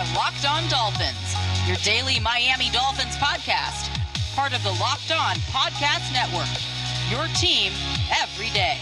[0.00, 1.34] are Locked On Dolphins,
[1.66, 3.90] your daily Miami Dolphins podcast,
[4.34, 6.48] part of the Locked On Podcast Network.
[7.10, 7.70] Your team
[8.22, 8.78] every day.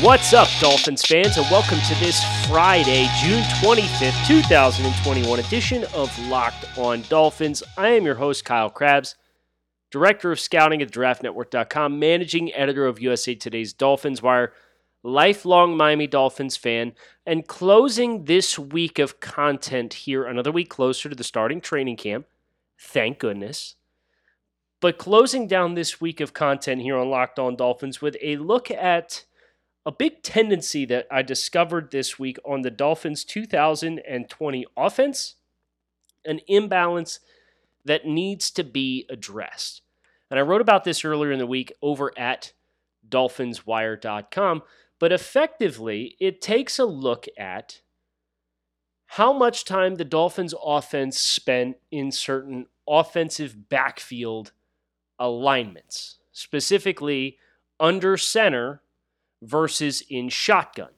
[0.00, 6.78] What's up, Dolphins fans, and welcome to this Friday, June 25th, 2021 edition of Locked
[6.78, 7.64] On Dolphins.
[7.76, 9.16] I am your host, Kyle Crabbs,
[9.90, 14.52] Director of Scouting at DraftNetwork.com, Managing Editor of USA Today's Dolphins Wire
[15.02, 16.92] lifelong Miami Dolphins fan,
[17.26, 22.26] and closing this week of content here, another week closer to the starting training camp.
[22.78, 23.76] Thank goodness.
[24.80, 28.70] But closing down this week of content here on Locked On Dolphins with a look
[28.70, 29.24] at
[29.84, 35.34] a big tendency that I discovered this week on the Dolphins 2020 offense,
[36.24, 37.20] an imbalance
[37.84, 39.82] that needs to be addressed.
[40.30, 42.52] And I wrote about this earlier in the week over at
[43.08, 44.62] dolphinswire.com.
[45.00, 47.80] But effectively, it takes a look at
[49.06, 54.52] how much time the Dolphins offense spent in certain offensive backfield
[55.18, 57.38] alignments, specifically
[57.80, 58.82] under center
[59.42, 60.90] versus in shotgun.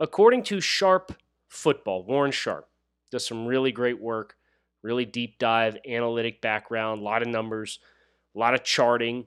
[0.00, 1.14] According to Sharp
[1.48, 2.68] Football, Warren Sharp
[3.12, 4.36] does some really great work,
[4.82, 7.78] really deep dive, analytic background, a lot of numbers,
[8.34, 9.26] a lot of charting.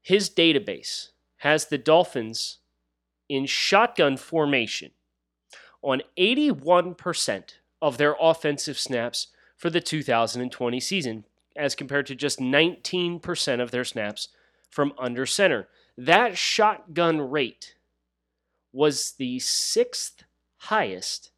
[0.00, 1.08] His database
[1.38, 2.58] has the Dolphins
[3.32, 4.90] in shotgun formation
[5.80, 11.24] on 81% of their offensive snaps for the 2020 season,
[11.56, 14.28] as compared to just 19% of their snaps
[14.68, 15.66] from under center.
[15.96, 17.74] That shotgun rate
[18.70, 20.24] was the sixth
[20.58, 21.30] highest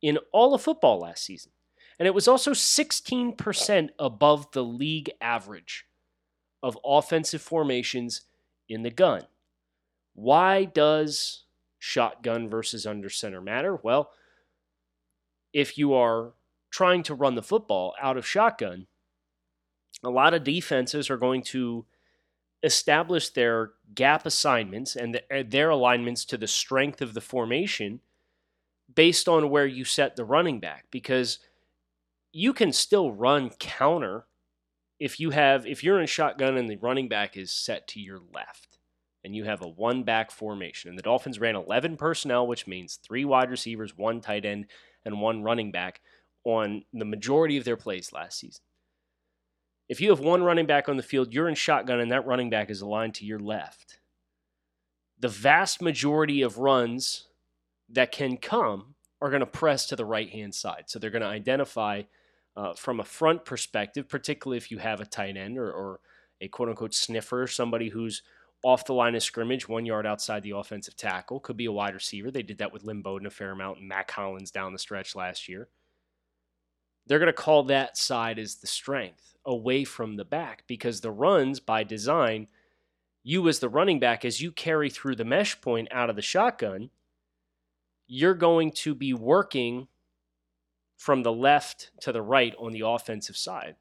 [0.00, 1.50] in all of football last season.
[1.98, 5.84] And it was also 16% above the league average
[6.62, 8.20] of offensive formations
[8.68, 9.22] in the gun.
[10.14, 11.44] Why does
[11.78, 13.76] shotgun versus under center matter?
[13.82, 14.10] Well,
[15.52, 16.32] if you are
[16.70, 18.86] trying to run the football out of shotgun,
[20.02, 21.84] a lot of defenses are going to
[22.62, 28.00] establish their gap assignments and their alignments to the strength of the formation
[28.92, 31.38] based on where you set the running back because
[32.32, 34.24] you can still run counter
[34.98, 38.18] if you have if you're in shotgun and the running back is set to your
[38.32, 38.73] left
[39.24, 40.90] and you have a one back formation.
[40.90, 44.66] And the Dolphins ran 11 personnel, which means three wide receivers, one tight end,
[45.04, 46.00] and one running back
[46.44, 48.62] on the majority of their plays last season.
[49.88, 52.50] If you have one running back on the field, you're in shotgun, and that running
[52.50, 53.98] back is aligned to your left.
[55.18, 57.28] The vast majority of runs
[57.88, 60.84] that can come are going to press to the right hand side.
[60.86, 62.02] So they're going to identify
[62.56, 66.00] uh, from a front perspective, particularly if you have a tight end or, or
[66.40, 68.22] a quote unquote sniffer, somebody who's
[68.64, 71.38] off the line of scrimmage, one yard outside the offensive tackle.
[71.38, 72.30] Could be a wide receiver.
[72.30, 75.14] They did that with Lynn Bowden a fair amount and Mack Hollins down the stretch
[75.14, 75.68] last year.
[77.06, 81.10] They're going to call that side as the strength away from the back because the
[81.10, 82.48] runs, by design,
[83.22, 86.22] you as the running back, as you carry through the mesh point out of the
[86.22, 86.88] shotgun,
[88.06, 89.88] you're going to be working
[90.96, 93.76] from the left to the right on the offensive side.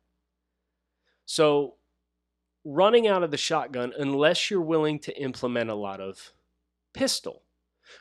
[1.26, 1.76] So
[2.66, 6.34] running out of the shotgun unless you're willing to implement a lot of
[6.94, 7.44] pistol,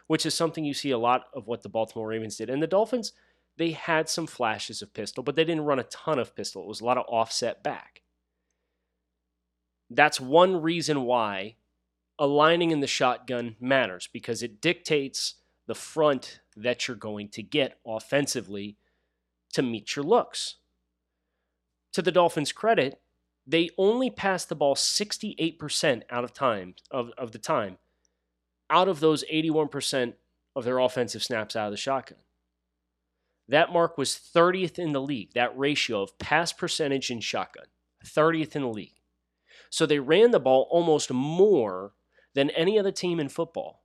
[0.06, 2.50] which is something you see a lot of what the Baltimore Ravens did.
[2.50, 3.12] And the Dolphins,
[3.56, 6.62] they had some flashes of pistol, but they didn't run a ton of pistol.
[6.62, 8.02] It was a lot of offset back.
[9.90, 11.56] That's one reason why
[12.18, 15.34] aligning in the shotgun matters because it dictates
[15.66, 18.76] the front that you're going to get offensively
[19.52, 20.56] to meet your looks.
[21.92, 23.01] To the Dolphins' credit,
[23.52, 27.76] they only passed the ball 68% out of time of, of the time
[28.70, 30.14] out of those 81%
[30.56, 32.20] of their offensive snaps out of the shotgun.
[33.46, 37.66] That mark was 30th in the league, that ratio of pass percentage in shotgun,
[38.02, 38.96] 30th in the league.
[39.68, 41.92] So they ran the ball almost more
[42.34, 43.82] than any other team in football.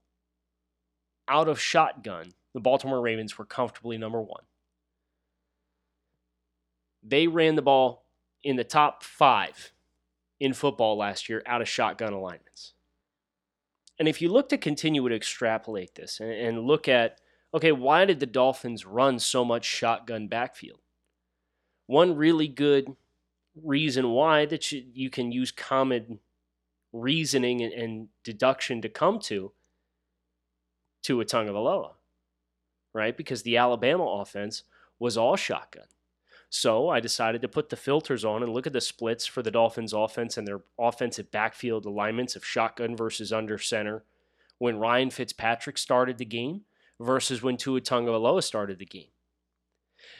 [1.28, 4.44] Out of shotgun, the Baltimore Ravens were comfortably number one.
[7.02, 8.07] They ran the ball
[8.42, 9.72] in the top five
[10.40, 12.74] in football last year out of shotgun alignments.
[13.98, 17.20] And if you look to continue to extrapolate this and, and look at,
[17.52, 20.78] okay, why did the Dolphins run so much shotgun backfield?
[21.86, 22.94] One really good
[23.64, 26.20] reason why that you, you can use common
[26.92, 29.52] reasoning and, and deduction to come to
[31.02, 31.92] Tua Tagovailoa,
[32.92, 33.16] right?
[33.16, 34.62] Because the Alabama offense
[34.98, 35.86] was all shotgun.
[36.50, 39.50] So I decided to put the filters on and look at the splits for the
[39.50, 44.04] Dolphins offense and their offensive backfield alignments of shotgun versus under center
[44.58, 46.62] when Ryan Fitzpatrick started the game
[46.98, 49.10] versus when Tua Tagovailoa started the game.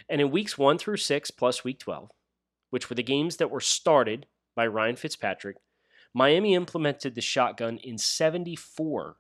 [0.08, 2.10] And in weeks one through six, plus week 12,
[2.70, 5.56] which were the games that were started by Ryan Fitzpatrick,
[6.14, 9.14] Miami implemented the shotgun in 74%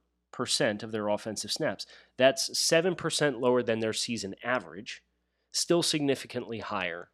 [0.82, 1.86] of their offensive snaps.
[2.16, 5.02] That's 7% lower than their season average,
[5.52, 7.10] still significantly higher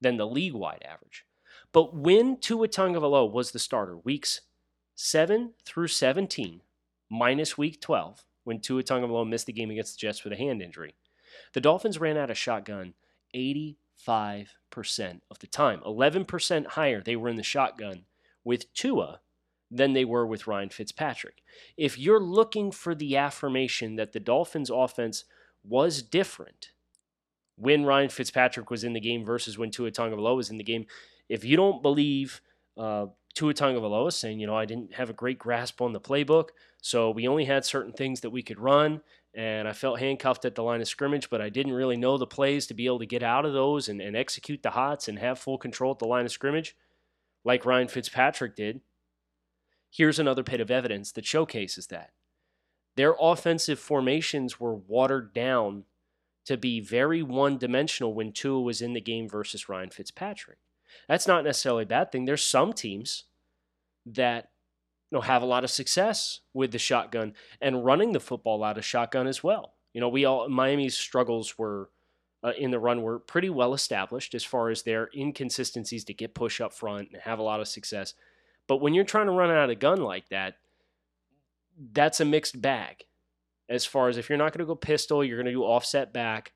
[0.00, 1.24] than the league wide average.
[1.72, 4.42] But when Tua Tagovailoa was the starter, weeks
[4.94, 6.60] 7 through 17,
[7.10, 10.60] minus week 12, when Tua Tagovailoa missed the game against the Jets with a hand
[10.60, 10.94] injury,
[11.54, 12.94] the Dolphins ran out of shotgun
[13.34, 13.76] 85%
[15.30, 15.80] of the time.
[15.86, 18.04] 11% higher they were in the shotgun
[18.44, 19.20] with Tua
[19.70, 21.42] than they were with Ryan Fitzpatrick.
[21.78, 25.24] If you're looking for the affirmation that the Dolphins offense
[25.64, 26.71] was different
[27.56, 30.86] when Ryan Fitzpatrick was in the game versus when Tua Tagovailoa was in the game,
[31.28, 32.40] if you don't believe
[32.76, 36.48] uh, Tua Tagovailoa saying, you know, I didn't have a great grasp on the playbook,
[36.80, 39.00] so we only had certain things that we could run,
[39.34, 42.26] and I felt handcuffed at the line of scrimmage, but I didn't really know the
[42.26, 45.18] plays to be able to get out of those and, and execute the hots and
[45.18, 46.76] have full control at the line of scrimmage,
[47.44, 48.80] like Ryan Fitzpatrick did.
[49.90, 52.12] Here's another bit of evidence that showcases that.
[52.96, 55.84] Their offensive formations were watered down
[56.44, 60.58] to be very one dimensional when Tua was in the game versus Ryan Fitzpatrick.
[61.08, 62.24] That's not necessarily a bad thing.
[62.24, 63.24] There's some teams
[64.04, 64.50] that
[65.10, 68.78] you know have a lot of success with the shotgun and running the football out
[68.78, 69.74] of shotgun as well.
[69.92, 71.90] You know, we all Miami's struggles were
[72.42, 76.34] uh, in the run were pretty well established as far as their inconsistencies to get
[76.34, 78.14] push up front and have a lot of success.
[78.66, 80.56] But when you're trying to run out a gun like that,
[81.92, 83.04] that's a mixed bag.
[83.68, 86.12] As far as if you're not going to go pistol, you're going to do offset
[86.12, 86.52] back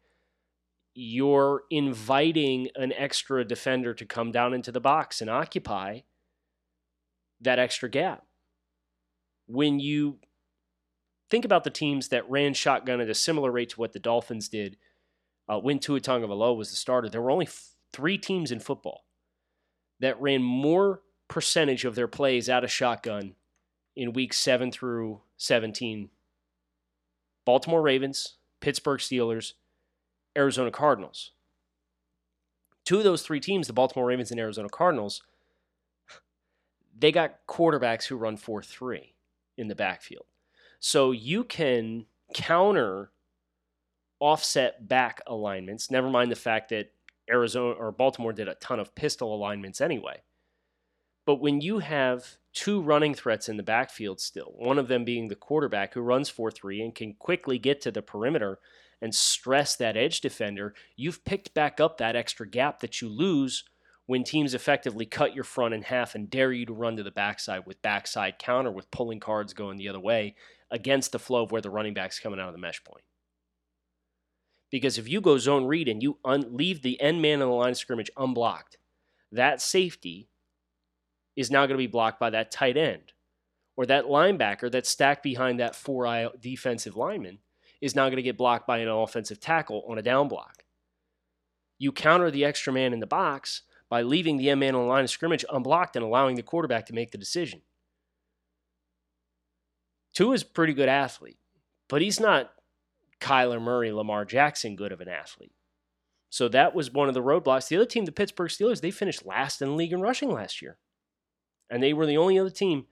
[0.99, 6.00] you're inviting an extra defender to come down into the box and occupy
[7.38, 8.25] that extra gap.
[9.47, 10.19] When you
[11.29, 14.49] think about the teams that ran shotgun at a similar rate to what the Dolphins
[14.49, 14.79] did
[15.47, 19.05] uh, when Tua Tagovailoa was the starter, there were only f- three teams in football
[20.00, 23.35] that ran more percentage of their plays out of shotgun
[23.94, 26.08] in weeks 7 through 17.
[27.46, 29.54] Baltimore Ravens, Pittsburgh Steelers,
[30.37, 31.31] Arizona Cardinals.
[32.84, 35.22] Two of those three teams, the Baltimore Ravens and Arizona Cardinals,
[36.98, 39.14] they got quarterbacks who run 4 3
[39.56, 40.26] in the backfield.
[40.78, 43.10] So you can counter
[44.20, 46.93] offset back alignments, never mind the fact that
[47.31, 50.22] Arizona or Baltimore did a ton of pistol alignments anyway.
[51.26, 55.28] But when you have two running threats in the backfield still, one of them being
[55.28, 58.58] the quarterback who runs 4 3 and can quickly get to the perimeter
[59.02, 63.64] and stress that edge defender, you've picked back up that extra gap that you lose
[64.06, 67.11] when teams effectively cut your front in half and dare you to run to the
[67.11, 70.37] backside with backside counter with pulling guards going the other way
[70.70, 73.05] against the flow of where the running back's coming out of the mesh point.
[74.70, 77.46] Because if you go zone read and you un- leave the end man in the
[77.46, 78.79] line of scrimmage unblocked,
[79.32, 80.29] that safety
[81.37, 83.12] is now going to be blocked by that tight end
[83.77, 87.38] or that linebacker that's stacked behind that four eye defensive lineman
[87.81, 90.65] is now going to get blocked by an offensive tackle on a down block.
[91.79, 94.88] You counter the extra man in the box by leaving the M man on the
[94.88, 97.61] line of scrimmage unblocked and allowing the quarterback to make the decision.
[100.15, 101.39] Tua is a pretty good athlete,
[101.89, 102.50] but he's not
[103.21, 105.53] Kyler Murray, Lamar Jackson good of an athlete.
[106.31, 107.69] So that was one of the roadblocks.
[107.69, 110.60] The other team, the Pittsburgh Steelers, they finished last in the league in rushing last
[110.60, 110.79] year.
[111.70, 112.87] And they were the only other team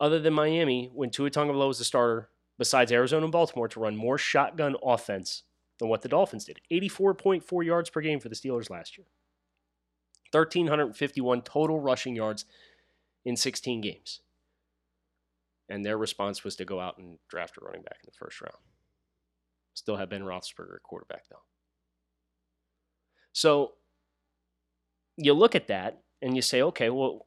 [0.00, 3.96] other than Miami when Tua Tagovailoa was the starter besides Arizona and Baltimore, to run
[3.96, 5.42] more shotgun offense
[5.78, 6.60] than what the Dolphins did.
[6.70, 9.06] 84.4 yards per game for the Steelers last year.
[10.30, 12.44] 1,351 total rushing yards
[13.24, 14.20] in 16 games.
[15.68, 18.40] And their response was to go out and draft a running back in the first
[18.40, 18.56] round.
[19.74, 21.42] Still have Ben Roethlisberger at quarterback, though.
[23.32, 23.72] So
[25.16, 27.26] you look at that and you say, okay, well,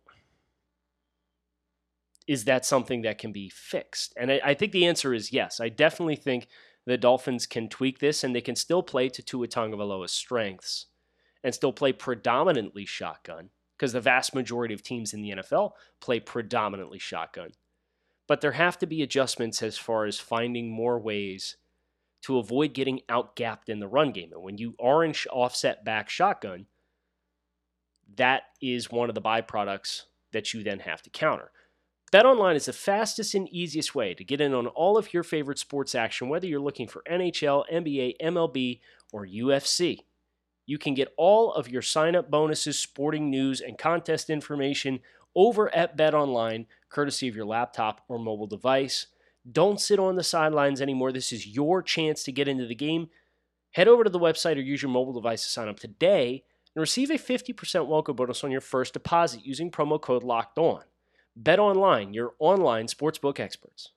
[2.27, 4.13] is that something that can be fixed?
[4.17, 5.59] And I, I, think the answer is yes.
[5.59, 6.47] I definitely think
[6.85, 10.87] the Dolphins can tweak this and they can still play to Tua Tagovailoa's strengths
[11.43, 16.19] and still play predominantly shotgun because the vast majority of teams in the NFL play
[16.19, 17.51] predominantly shotgun.
[18.27, 21.57] But there have to be adjustments as far as finding more ways
[22.23, 24.31] to avoid getting outgapped in the run game.
[24.33, 26.65] And when you in offset back shotgun,
[28.15, 31.51] that is one of the byproducts that you then have to counter.
[32.11, 35.59] BetOnline is the fastest and easiest way to get in on all of your favorite
[35.59, 38.79] sports action, whether you're looking for NHL, NBA, MLB,
[39.11, 39.99] or UFC.
[40.65, 45.01] You can get all of your sign up bonuses, sporting news, and contest information
[45.35, 49.07] over at BetOnline, courtesy of your laptop or mobile device.
[49.49, 51.11] Don't sit on the sidelines anymore.
[51.11, 53.09] This is your chance to get into the game.
[53.71, 56.79] Head over to the website or use your mobile device to sign up today and
[56.79, 60.83] receive a 50% welcome bonus on your first deposit using promo code Locked On.
[61.39, 63.91] Bet online, your online sportsbook experts.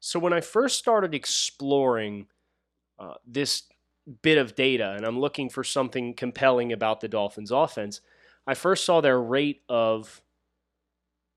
[0.00, 2.26] So when I first started exploring
[2.98, 3.62] uh, this
[4.20, 8.02] bit of data and I'm looking for something compelling about the Dolphins offense,
[8.46, 10.20] I first saw their rate of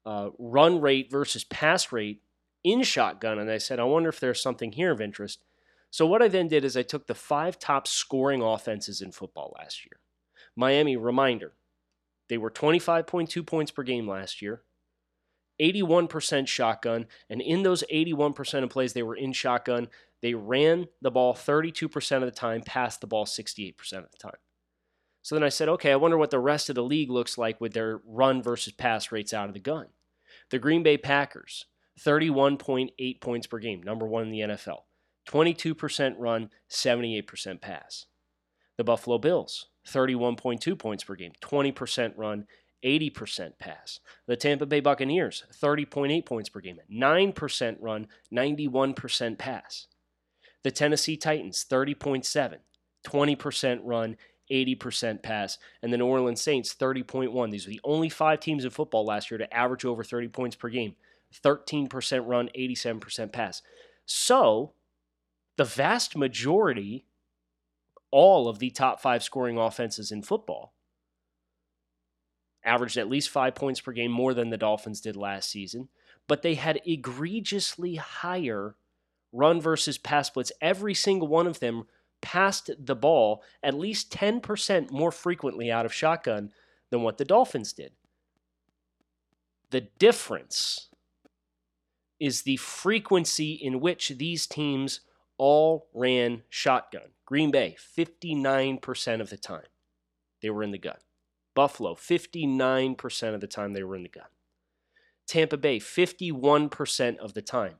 [0.05, 2.21] uh, run rate versus pass rate
[2.63, 5.43] in shotgun, and I said, I wonder if there's something here of interest.
[5.91, 9.55] So what I then did is I took the five top scoring offenses in football
[9.57, 9.99] last year.
[10.55, 11.53] Miami, reminder,
[12.29, 14.63] they were 25.2 points per game last year.
[15.61, 19.87] 81% shotgun, and in those 81% of plays they were in shotgun,
[20.21, 24.37] they ran the ball 32% of the time, passed the ball 68% of the time.
[25.21, 27.59] So then I said, okay, I wonder what the rest of the league looks like
[27.59, 29.87] with their run versus pass rates out of the gun.
[30.51, 31.65] The Green Bay Packers,
[31.99, 34.81] 31.8 points per game, number one in the NFL.
[35.27, 38.05] 22% run, 78% pass.
[38.77, 42.45] The Buffalo Bills, 31.2 points per game, 20% run,
[42.83, 43.99] 80% pass.
[44.27, 49.87] The Tampa Bay Buccaneers, 30.8 points per game, 9% run, 91% pass.
[50.63, 52.57] The Tennessee Titans, 30.7,
[53.05, 54.17] 20% run,
[54.51, 55.57] 80% pass.
[55.81, 57.51] And the New Orleans Saints, 30.1.
[57.51, 60.55] These are the only five teams in football last year to average over 30 points
[60.55, 60.95] per game.
[61.43, 63.61] 13% run, 87% pass.
[64.05, 64.73] So,
[65.57, 67.05] the vast majority,
[68.11, 70.73] all of the top five scoring offenses in football,
[72.63, 75.89] averaged at least five points per game more than the Dolphins did last season,
[76.27, 78.75] but they had egregiously higher
[79.31, 80.51] run versus pass splits.
[80.61, 81.85] Every single one of them
[82.21, 86.51] passed the ball at least 10% more frequently out of shotgun
[86.89, 87.91] than what the Dolphins did.
[89.69, 90.89] The difference
[92.19, 95.01] is the frequency in which these teams
[95.37, 97.14] all ran shotgun.
[97.25, 99.65] Green Bay, 59% of the time
[100.41, 100.97] they were in the gun.
[101.55, 104.25] Buffalo, 59% of the time they were in the gun.
[105.27, 107.75] Tampa Bay, 51% of the time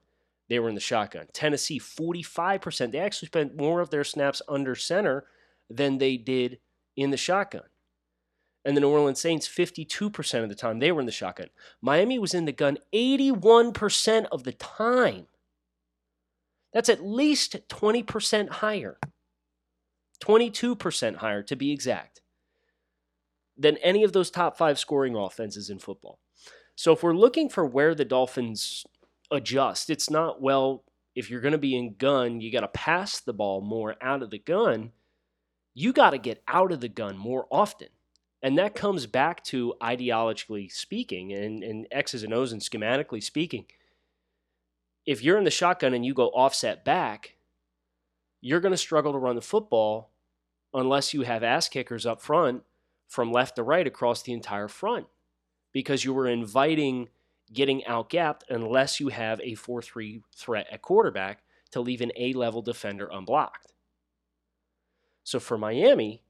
[0.50, 1.28] they were in the shotgun.
[1.34, 2.92] Tennessee, 45%.
[2.92, 5.26] They actually spent more of their snaps under center
[5.70, 6.60] than they did
[6.96, 7.64] in the shotgun.
[8.64, 11.50] And the New Orleans Saints, 52% of the time they were in the shotgun.
[11.82, 15.28] Miami was in the gun 81% of the time.
[16.74, 18.98] That's at least 20% higher.
[20.24, 22.22] 22% higher to be exact
[23.58, 26.20] than any of those top five scoring offenses in football.
[26.76, 28.86] So if we're looking for where the Dolphins
[29.32, 30.84] adjust, it's not, well,
[31.16, 34.22] if you're going to be in gun, you got to pass the ball more out
[34.22, 34.92] of the gun.
[35.74, 37.88] You got to get out of the gun more often.
[38.44, 43.66] And that comes back to ideologically speaking and, and X's and O's and schematically speaking.
[45.06, 47.35] If you're in the shotgun and you go offset back,
[48.46, 50.12] you're going to struggle to run the football
[50.72, 52.62] unless you have ass kickers up front
[53.08, 55.08] from left to right across the entire front
[55.72, 57.10] because you were inviting
[57.52, 62.34] getting outgapped unless you have a 4 3 threat at quarterback to leave an A
[62.34, 63.74] level defender unblocked.
[65.24, 66.22] So for Miami,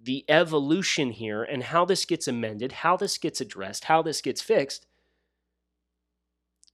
[0.00, 4.40] the evolution here and how this gets amended, how this gets addressed, how this gets
[4.40, 4.86] fixed,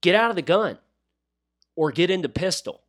[0.02, 0.76] get out of the gun
[1.76, 2.83] or get into pistol.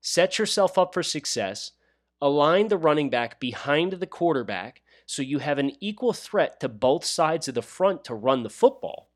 [0.00, 1.72] Set yourself up for success.
[2.20, 7.04] Align the running back behind the quarterback so you have an equal threat to both
[7.04, 9.08] sides of the front to run the football.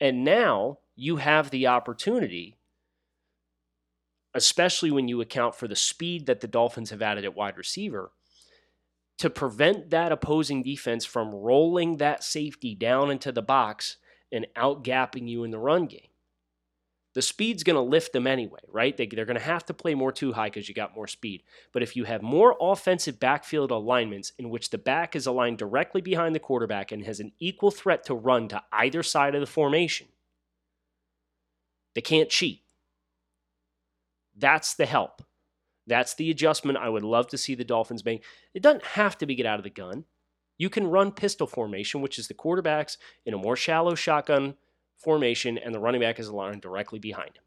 [0.00, 2.56] And now you have the opportunity,
[4.34, 8.12] especially when you account for the speed that the Dolphins have added at wide receiver,
[9.18, 13.96] to prevent that opposing defense from rolling that safety down into the box
[14.30, 16.07] and outgapping you in the run game
[17.18, 18.96] the speed's going to lift them anyway, right?
[18.96, 21.42] They, they're going to have to play more two high because you got more speed.
[21.72, 26.00] But if you have more offensive backfield alignments in which the back is aligned directly
[26.00, 29.48] behind the quarterback and has an equal threat to run to either side of the
[29.48, 30.06] formation,
[31.96, 32.62] they can't cheat.
[34.36, 35.20] That's the help.
[35.88, 38.22] That's the adjustment I would love to see the Dolphins make.
[38.54, 40.04] It doesn't have to be get out of the gun.
[40.56, 42.96] You can run pistol formation, which is the quarterbacks
[43.26, 44.54] in a more shallow shotgun
[44.98, 47.44] formation and the running back is aligned directly behind him.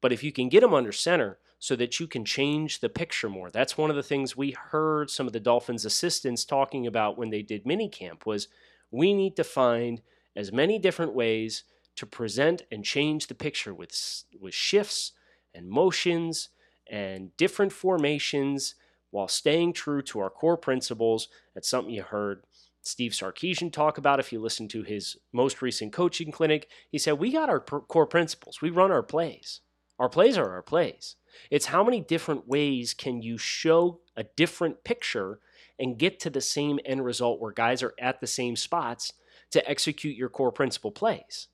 [0.00, 3.28] But if you can get him under center so that you can change the picture
[3.28, 7.18] more, that's one of the things we heard some of the Dolphins assistants talking about
[7.18, 8.48] when they did minicamp was
[8.90, 10.00] we need to find
[10.34, 11.64] as many different ways
[11.96, 15.12] to present and change the picture with, with shifts
[15.54, 16.48] and motions
[16.90, 18.74] and different formations
[19.10, 21.28] while staying true to our core principles.
[21.54, 22.44] That's something you heard
[22.82, 24.20] Steve Sarkisian talk about.
[24.20, 28.06] If you listen to his most recent coaching clinic, he said, We got our core
[28.06, 28.60] principles.
[28.60, 29.60] We run our plays.
[29.98, 31.16] Our plays are our plays.
[31.50, 35.40] It's how many different ways can you show a different picture
[35.78, 39.12] and get to the same end result where guys are at the same spots
[39.50, 41.48] to execute your core principle plays.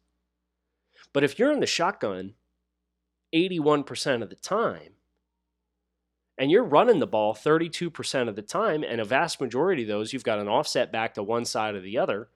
[1.13, 2.35] But if you're in the shotgun
[3.35, 4.96] 81% of the time,
[6.39, 10.13] and you're running the ball 32% of the time, and a vast majority of those,
[10.13, 12.29] you've got an offset back to one side or the other,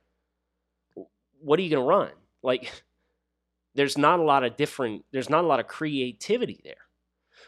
[1.40, 2.10] what are you going to run?
[2.42, 2.82] Like,
[3.74, 6.86] there's not a lot of different, there's not a lot of creativity there.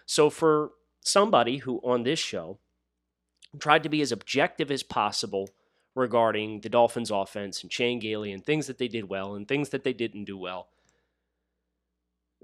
[0.06, 2.58] So, for somebody who on this show
[3.58, 5.50] tried to be as objective as possible
[5.94, 9.70] regarding the Dolphins' offense and Chan Gailey and things that they did well and things
[9.70, 10.68] that they didn't do well,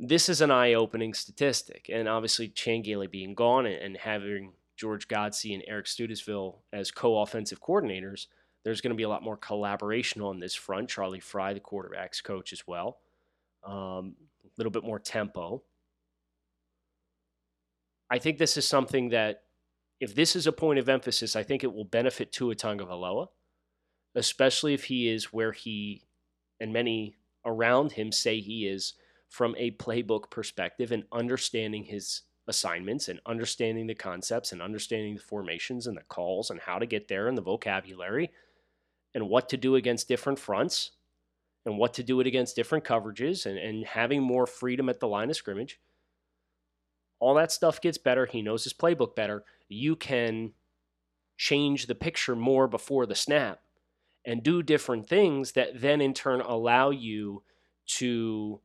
[0.01, 1.91] this is an eye-opening statistic.
[1.93, 7.61] And obviously, Chan Gailey being gone and having George Godsey and Eric Studesville as co-offensive
[7.61, 8.27] coordinators,
[8.65, 10.89] there's going to be a lot more collaboration on this front.
[10.89, 12.99] Charlie Frye, the quarterbacks coach, as well.
[13.65, 14.15] Um,
[14.45, 15.63] a little bit more tempo.
[18.11, 19.43] I think this is something that,
[20.01, 23.29] if this is a point of emphasis, I think it will benefit Tua Tagovailoa,
[24.15, 26.05] especially if he is where he
[26.61, 28.95] and many around him say he is
[29.29, 35.21] from a playbook perspective and understanding his assignments and understanding the concepts and understanding the
[35.21, 38.31] formations and the calls and how to get there and the vocabulary
[39.15, 40.93] and what to do against different fronts
[41.67, 45.09] and what to do it against different coverages and, and having more freedom at the
[45.09, 45.79] line of scrimmage.
[47.21, 48.25] All that stuff gets better.
[48.27, 49.45] He knows his playbook better.
[49.69, 50.53] You can
[51.37, 53.61] change the picture more before the snap
[54.25, 57.43] and do different things that then in turn allow you
[57.87, 58.61] to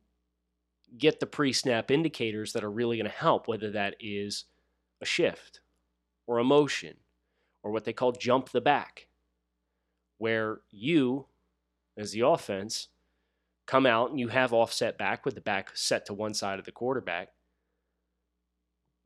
[0.98, 4.44] get the pre snap indicators that are really going to help, whether that is
[5.00, 5.60] a shift
[6.26, 6.96] or a motion
[7.62, 9.08] or what they call jump the back,
[10.18, 11.26] where you,
[11.96, 12.88] as the offense,
[13.66, 16.64] come out and you have offset back with the back set to one side of
[16.64, 17.30] the quarterback.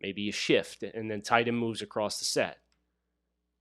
[0.00, 2.58] Maybe you shift and then tight end moves across the set.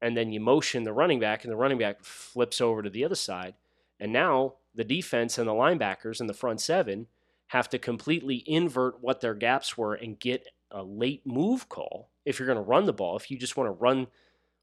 [0.02, 3.04] And then you motion the running back and the running back flips over to the
[3.04, 3.56] other side.
[4.00, 7.08] And now the defense and the linebackers in the front seven
[7.48, 12.40] have to completely invert what their gaps were and get a late move call if
[12.40, 13.16] you're going to run the ball.
[13.16, 14.08] If you just want to run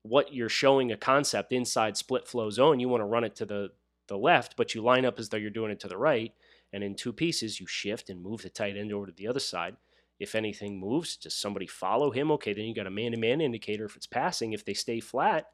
[0.02, 3.46] what you're showing a concept inside split flow zone, you want to run it to
[3.46, 3.70] the,
[4.08, 6.32] the left, but you line up as though you're doing it to the right.
[6.72, 9.40] And in two pieces, you shift and move the tight end over to the other
[9.40, 9.76] side.
[10.18, 12.30] If anything moves, does somebody follow him?
[12.32, 14.52] Okay, then you got a man to man indicator if it's passing.
[14.52, 15.46] If they stay flat,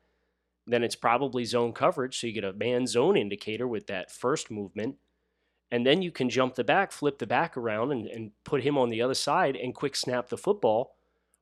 [0.66, 2.18] then it's probably zone coverage.
[2.18, 4.96] So you get a man zone indicator with that first movement
[5.70, 8.76] and then you can jump the back, flip the back around, and, and put him
[8.76, 10.96] on the other side and quick snap the football.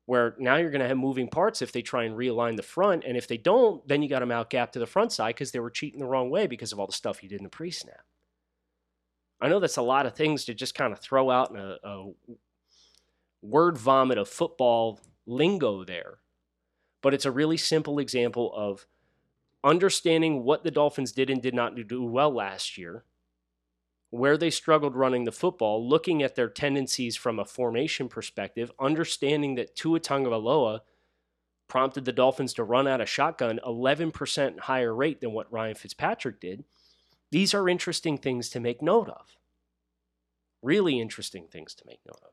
[0.05, 3.05] Where now you're going to have moving parts if they try and realign the front.
[3.05, 5.51] And if they don't, then you got them out gap to the front side because
[5.51, 7.51] they were cheating the wrong way because of all the stuff you did in the
[7.51, 8.07] pre snap.
[9.38, 11.77] I know that's a lot of things to just kind of throw out in a,
[11.85, 12.11] a
[13.43, 16.19] word vomit of football lingo there.
[17.03, 18.87] But it's a really simple example of
[19.62, 23.05] understanding what the Dolphins did and did not do well last year
[24.11, 29.55] where they struggled running the football, looking at their tendencies from a formation perspective, understanding
[29.57, 30.81] that Tua Tagovailoa
[31.68, 36.40] prompted the Dolphins to run out of shotgun 11% higher rate than what Ryan Fitzpatrick
[36.40, 36.64] did.
[37.31, 39.37] These are interesting things to make note of.
[40.62, 42.31] Really interesting things to make note of.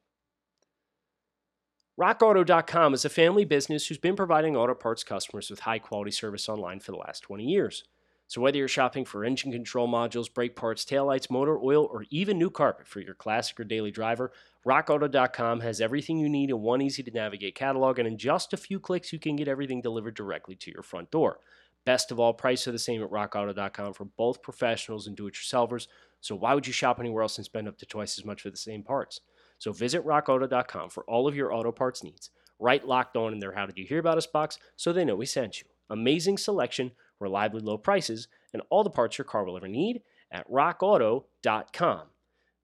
[2.00, 6.50] RockAuto.com is a family business who's been providing auto parts customers with high quality service
[6.50, 7.84] online for the last 20 years.
[8.28, 12.40] So, whether you're shopping for engine control modules, brake parts, taillights, motor oil, or even
[12.40, 14.32] new carpet for your classic or daily driver,
[14.66, 18.58] RockAuto.com has everything you need in one easy to navigate catalog, and in just a
[18.58, 21.40] few clicks, you can get everything delivered directly to your front door.
[21.86, 25.36] Best of all, prices are the same at RockAuto.com for both professionals and do it
[25.36, 25.88] yourselfers.
[26.20, 28.50] So, why would you shop anywhere else and spend up to twice as much for
[28.50, 29.22] the same parts?
[29.60, 32.32] So, visit RockAuto.com for all of your auto parts needs.
[32.58, 35.16] Write locked on in their How Did You Hear About Us box so they know
[35.16, 35.68] we sent you.
[35.92, 40.02] Amazing selection reliably low prices, and all the parts your car will ever need
[40.32, 42.02] at rockauto.com.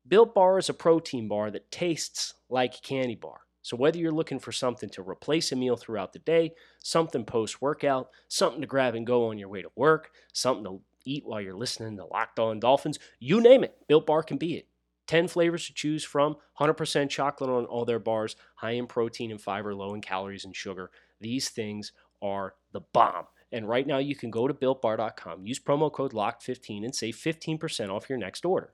[0.07, 3.41] Built Bar is a protein bar that tastes like candy bar.
[3.61, 7.61] So whether you're looking for something to replace a meal throughout the day, something post
[7.61, 11.39] workout, something to grab and go on your way to work, something to eat while
[11.39, 14.67] you're listening to Locked On Dolphins, you name it, Built Bar can be it.
[15.07, 19.41] 10 flavors to choose from, 100% chocolate on all their bars, high in protein and
[19.41, 20.89] fiber, low in calories and sugar.
[21.19, 23.25] These things are the bomb.
[23.51, 27.89] And right now you can go to builtbar.com, use promo code LOCK15 and save 15%
[27.89, 28.73] off your next order.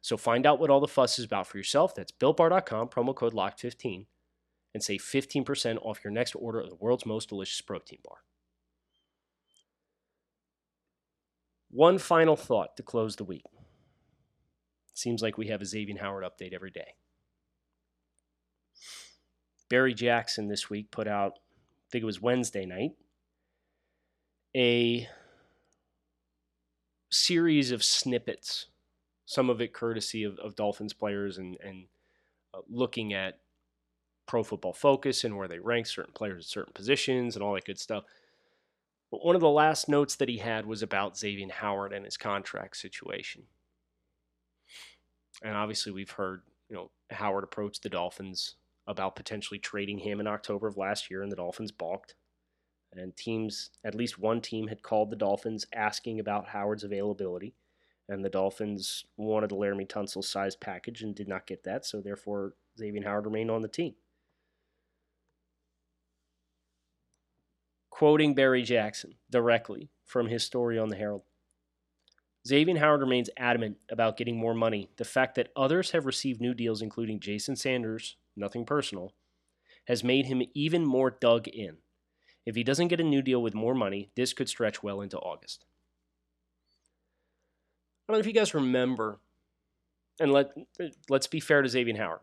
[0.00, 1.94] So find out what all the fuss is about for yourself.
[1.94, 4.06] That's builtbar.com, promo code LOCK15
[4.74, 8.18] and save 15% off your next order of the world's most delicious protein bar.
[11.70, 13.44] One final thought to close the week.
[14.92, 16.94] Seems like we have a Xavier Howard update every day.
[19.68, 22.92] Barry Jackson this week put out, I think it was Wednesday night,
[24.56, 25.08] a
[27.10, 28.66] series of snippets,
[29.26, 31.86] some of it courtesy of, of Dolphins players and, and
[32.52, 33.38] uh, looking at
[34.26, 37.64] pro football focus and where they rank certain players at certain positions and all that
[37.64, 38.04] good stuff.
[39.10, 42.16] But one of the last notes that he had was about Xavier Howard and his
[42.16, 43.44] contract situation.
[45.42, 50.26] And obviously, we've heard, you know, Howard approached the Dolphins about potentially trading him in
[50.26, 52.14] October of last year, and the Dolphins balked.
[52.96, 57.54] And teams, at least one team, had called the Dolphins asking about Howard's availability.
[58.08, 61.86] And the Dolphins wanted the Laremy Tunsil size package and did not get that.
[61.86, 63.94] So, therefore, Xavier Howard remained on the team.
[67.90, 71.22] Quoting Barry Jackson directly from his story on the Herald
[72.46, 74.90] Xavier Howard remains adamant about getting more money.
[74.96, 79.14] The fact that others have received new deals, including Jason Sanders, nothing personal,
[79.86, 81.78] has made him even more dug in.
[82.46, 85.18] If he doesn't get a new deal with more money, this could stretch well into
[85.18, 85.64] August.
[88.06, 89.18] I don't know if you guys remember,
[90.20, 90.52] and let,
[91.08, 92.20] let's be fair to Xavier Howard.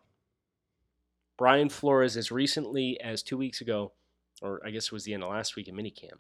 [1.38, 3.94] Brian Flores, as recently as two weeks ago,
[4.44, 6.20] or I guess it was the end of last week in minicamp,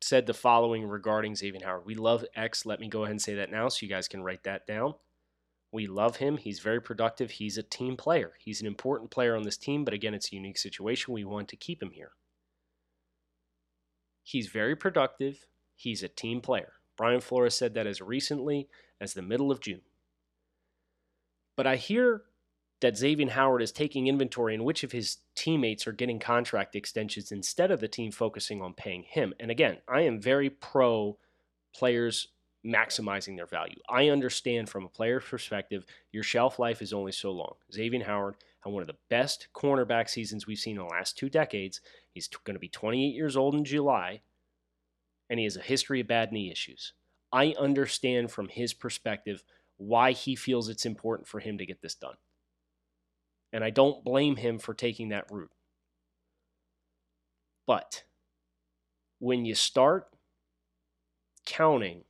[0.00, 1.86] said the following regarding Xavier Howard.
[1.86, 2.66] We love X.
[2.66, 4.94] Let me go ahead and say that now so you guys can write that down.
[5.72, 6.36] We love him.
[6.36, 7.32] He's very productive.
[7.32, 8.32] He's a team player.
[8.38, 11.12] He's an important player on this team, but again, it's a unique situation.
[11.12, 12.12] We want to keep him here.
[14.22, 15.46] He's very productive.
[15.74, 16.72] He's a team player.
[16.96, 18.68] Brian Flores said that as recently
[19.00, 19.82] as the middle of June.
[21.56, 22.22] But I hear
[22.80, 27.32] that Xavier Howard is taking inventory in which of his teammates are getting contract extensions
[27.32, 29.34] instead of the team focusing on paying him.
[29.40, 31.18] And again, I am very pro
[31.74, 32.28] players
[32.64, 33.78] maximizing their value.
[33.88, 37.54] I understand from a player's perspective, your shelf life is only so long.
[37.72, 41.28] Xavier Howard had one of the best cornerback seasons we've seen in the last two
[41.28, 41.80] decades.
[42.12, 44.22] He's going to be 28 years old in July,
[45.30, 46.92] and he has a history of bad knee issues.
[47.32, 49.42] I understand from his perspective
[49.76, 52.16] why he feels it's important for him to get this done.
[53.52, 55.50] And I don't blame him for taking that route.
[57.66, 58.04] But
[59.18, 60.08] when you start
[61.44, 62.04] counting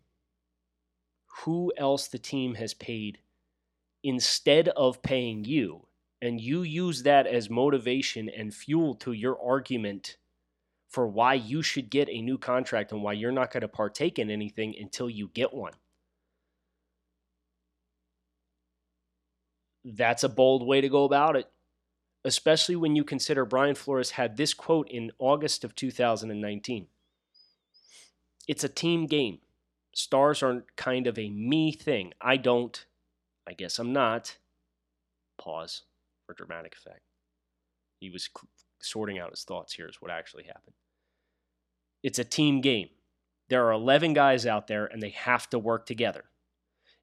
[1.45, 3.19] who else the team has paid
[4.03, 5.87] instead of paying you,
[6.23, 10.17] and you use that as motivation and fuel to your argument
[10.89, 14.19] for why you should get a new contract and why you're not going to partake
[14.19, 15.73] in anything until you get one.
[19.95, 21.49] that's a bold way to go about it,
[22.25, 26.89] especially when you consider Brian Flores had this quote in August of 2019.
[28.49, 29.39] It's a team game.
[29.97, 32.13] Stars aren't kind of a me thing.
[32.21, 32.85] I don't.
[33.49, 34.37] I guess I'm not.
[35.39, 35.85] Pause
[36.27, 37.01] for dramatic effect.
[37.99, 38.29] He was
[38.83, 40.75] sorting out his thoughts here, is what actually happened.
[42.03, 42.91] It's a team game.
[43.49, 46.25] There are 11 guys out there, and they have to work together.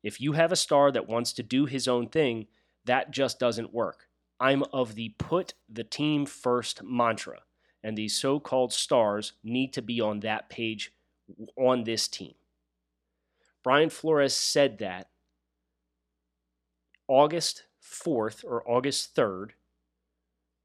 [0.03, 2.45] If you have a star that wants to do his own thing,
[2.86, 4.08] that just doesn't work.
[4.39, 7.39] I'm of the put the team first mantra,
[7.82, 10.93] and these so called stars need to be on that page
[11.58, 12.36] on this team.
[13.63, 15.10] Brian Flores said that
[17.08, 19.52] August 4th or August 3rd,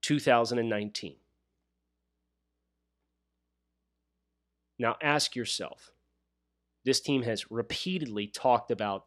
[0.03, 1.17] 2019.
[4.79, 5.93] Now ask yourself
[6.85, 9.07] this team has repeatedly talked about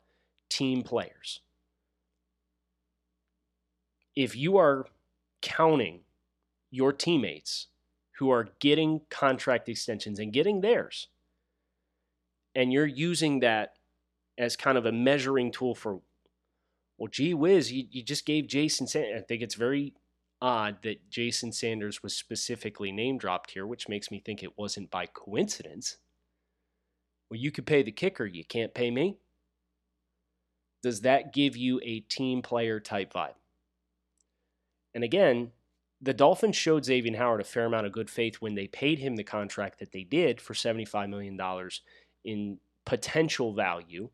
[0.50, 1.42] team players
[4.16, 4.86] if you are
[5.42, 6.02] counting
[6.70, 7.68] your teammates
[8.18, 11.08] who are getting contract extensions and getting theirs,
[12.54, 13.74] and you're using that
[14.42, 16.02] as kind of a measuring tool for,
[16.98, 19.22] well, gee whiz, you, you just gave Jason Sanders.
[19.22, 19.94] I think it's very
[20.42, 24.90] odd that Jason Sanders was specifically name dropped here, which makes me think it wasn't
[24.90, 25.98] by coincidence.
[27.30, 29.18] Well, you could pay the kicker, you can't pay me.
[30.82, 33.36] Does that give you a team player type vibe?
[34.96, 35.52] And again,
[36.02, 39.16] the Dolphins showed Xavier Howard a fair amount of good faith when they paid him
[39.16, 41.40] the contract that they did for $75 million
[42.26, 44.10] in potential value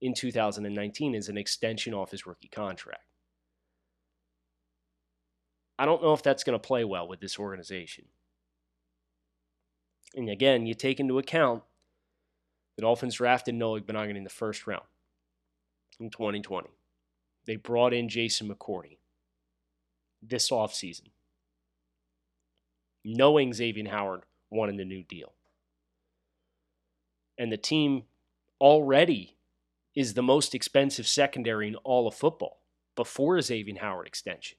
[0.00, 3.02] in 2019 is an extension off his rookie contract.
[5.78, 8.06] I don't know if that's going to play well with this organization.
[10.14, 11.62] And again, you take into account
[12.76, 14.84] the Dolphins drafted Noah Igbinoghene in the first round
[15.98, 16.68] in 2020.
[17.44, 18.98] They brought in Jason McCourty
[20.22, 21.08] this offseason,
[23.04, 25.32] knowing Xavier Howard wanted a new deal.
[27.36, 28.04] And the team
[28.60, 29.37] already
[29.94, 32.60] is the most expensive secondary in all of football
[32.94, 34.58] before Xavier Howard extension.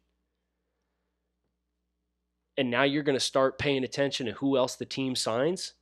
[2.60, 5.76] and now you're going to start paying attention to who else the team signs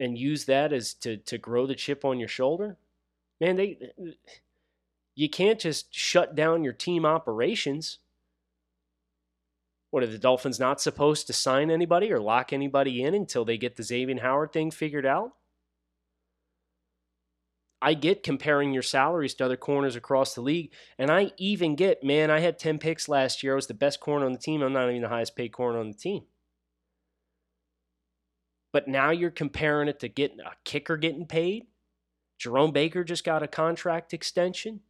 [0.00, 2.76] and use that as to to grow the chip on your shoulder?
[3.40, 3.78] Man they
[5.14, 7.98] you can't just shut down your team operations.
[9.90, 13.56] What are the dolphins not supposed to sign anybody or lock anybody in until they
[13.56, 15.34] get the xavier howard thing figured out
[17.82, 22.02] I get comparing your salaries to other corners across the league, and I even get,
[22.02, 23.52] man, I had 10 picks last year.
[23.52, 24.62] I was the best corner on the team.
[24.62, 26.24] I'm not even the highest paid corner on the team.
[28.72, 31.66] But now you're comparing it to getting a kicker getting paid.
[32.38, 34.80] Jerome Baker just got a contract extension.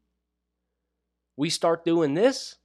[1.36, 2.56] We start doing this.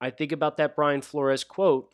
[0.00, 1.92] I think about that Brian Flores quote.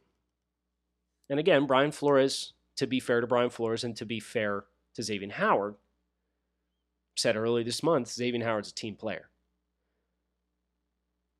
[1.28, 5.02] And again, Brian Flores, to be fair to Brian Flores and to be fair to
[5.02, 5.74] Xavier Howard,
[7.16, 9.28] said earlier this month Xavier Howard's a team player.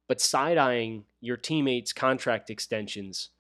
[0.09, 3.31] But side eyeing your teammates' contract extensions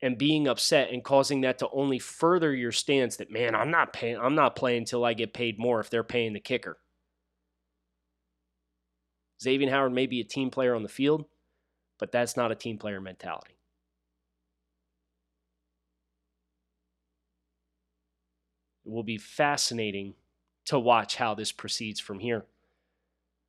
[0.00, 3.92] and being upset and causing that to only further your stance that man, I'm not
[3.92, 6.78] paying I'm not playing until I get paid more if they're paying the kicker.
[9.42, 11.26] Xavier Howard may be a team player on the field,
[11.98, 13.56] but that's not a team player mentality.
[18.84, 20.14] It will be fascinating
[20.66, 22.44] to watch how this proceeds from here.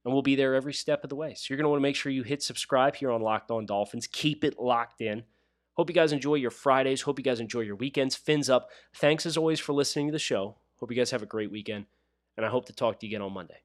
[0.04, 1.34] And we'll be there every step of the way.
[1.34, 3.66] So you're going to want to make sure you hit subscribe here on Locked On
[3.66, 4.08] Dolphins.
[4.08, 5.24] Keep it locked in.
[5.76, 7.02] Hope you guys enjoy your Fridays.
[7.02, 8.16] Hope you guys enjoy your weekends.
[8.16, 8.70] Fins up.
[8.94, 10.56] Thanks as always for listening to the show.
[10.80, 11.86] Hope you guys have a great weekend.
[12.36, 13.62] And I hope to talk to you again on Monday.